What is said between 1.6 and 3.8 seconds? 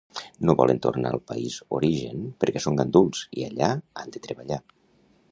origen perquè són ganduls i allà